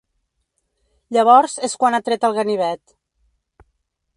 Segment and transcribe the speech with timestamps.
[1.17, 2.83] Llavors és quan ha tret el ganivet.